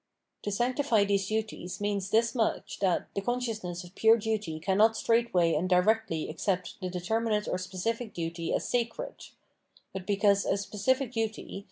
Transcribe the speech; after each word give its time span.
To 0.41 0.51
sanctify 0.51 1.03
these 1.03 1.27
duties 1.27 1.79
means 1.79 2.09
this 2.09 2.33
much, 2.33 2.79
that 2.79 3.09
the 3.13 3.21
consciousness 3.21 3.83
of 3.83 3.93
pure 3.93 4.17
duty 4.17 4.59
cannot 4.59 4.97
straightway 4.97 5.53
and 5.53 5.69
directly 5.69 6.27
accept 6.27 6.81
the 6.81 6.89
determinate 6.89 7.47
or 7.47 7.59
specific 7.59 8.11
duty 8.11 8.51
as 8.51 8.67
sacred; 8.67 9.25
but 9.93 10.07
because 10.07 10.43
a 10.43 10.57
specific 10.57 11.11
duty. 11.13 11.59